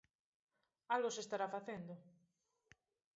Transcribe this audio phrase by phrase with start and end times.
[0.95, 1.93] ¡Algo se estará facendo!